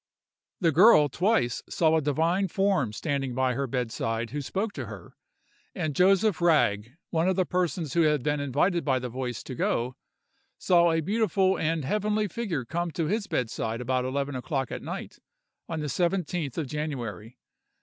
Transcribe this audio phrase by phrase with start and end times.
[0.61, 5.15] The girl twice saw a divine form standing by her bedside who spoke to her,
[5.75, 9.53] and Joseph Ragg, one of the persons who had been invited by the voice to
[9.53, 9.95] go,
[10.57, 15.19] saw a beautiful and heavenly figure come to his bedside about eleven o'clock at night,
[15.69, 17.37] on the 17th of January.